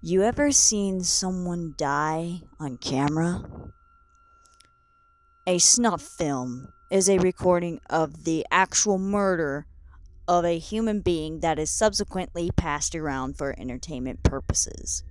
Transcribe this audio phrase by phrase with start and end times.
[0.00, 3.42] You ever seen someone die on camera?
[5.44, 9.66] A snuff film is a recording of the actual murder
[10.28, 15.02] of a human being that is subsequently passed around for entertainment purposes.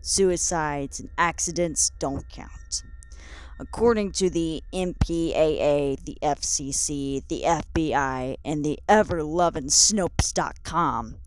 [0.00, 2.82] Suicides and accidents don't count.
[3.60, 11.18] According to the MPAA, the FCC, the FBI, and the ever loving Snopes.com,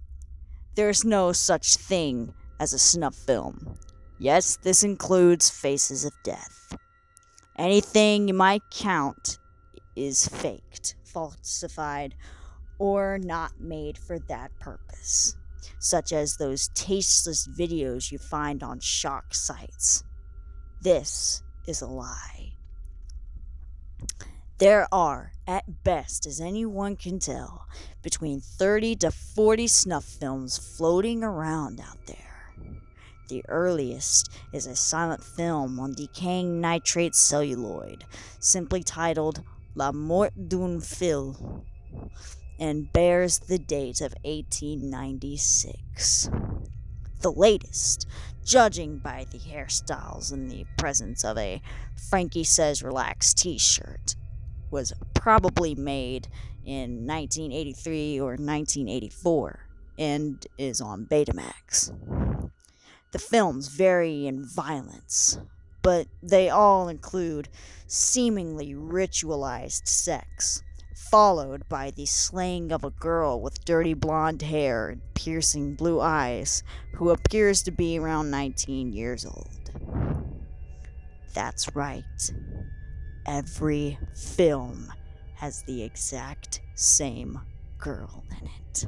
[0.76, 3.76] there's no such thing as a snuff film.
[4.20, 6.78] Yes, this includes Faces of Death.
[7.58, 9.40] Anything you might count
[9.96, 12.14] is faked, falsified,
[12.78, 15.36] or not made for that purpose,
[15.80, 20.04] such as those tasteless videos you find on shock sites.
[20.84, 22.54] This is a lie.
[24.60, 27.68] There are, at best, as anyone can tell,
[28.04, 32.21] between 30 to 40 snuff films floating around out there.
[33.32, 38.04] The earliest is a silent film on decaying nitrate celluloid,
[38.42, 39.42] simply titled
[39.74, 41.64] La Mort d'une Fille,
[42.60, 46.30] and bears the date of 1896.
[47.22, 48.06] The latest,
[48.44, 51.62] judging by the hairstyles and the presence of a
[52.10, 54.18] Frankie Says Relax t shirt,
[54.72, 56.28] was probably made
[56.66, 61.94] in 1983 or 1984 and is on Betamax.
[63.12, 65.38] The films vary in violence,
[65.82, 67.50] but they all include
[67.86, 70.64] seemingly ritualized sex,
[70.96, 76.64] followed by the slaying of a girl with dirty blonde hair and piercing blue eyes
[76.96, 79.72] who appears to be around 19 years old.
[81.34, 82.32] That's right.
[83.26, 84.92] Every film
[85.36, 87.42] has the exact same
[87.78, 88.86] girl in it.